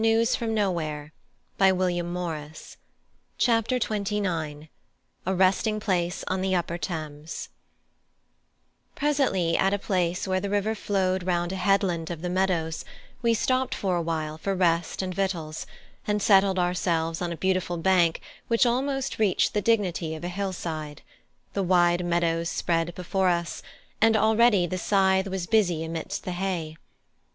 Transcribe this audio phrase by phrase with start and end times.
[0.03, 1.05] "I should have plenty
[1.57, 2.51] to think of," said I.
[3.37, 4.69] CHAPTER XXIX:
[5.27, 7.49] A RESTING PLACE ON THE UPPER THAMES
[8.95, 12.83] Presently at a place where the river flowed round a headland of the meadows,
[13.21, 15.67] we stopped a while for rest and victuals,
[16.07, 20.51] and settled ourselves on a beautiful bank which almost reached the dignity of a hill
[20.51, 21.03] side:
[21.53, 23.61] the wide meadows spread before us,
[24.01, 26.75] and already the scythe was busy amidst the hay.